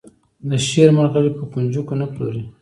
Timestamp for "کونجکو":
1.53-1.93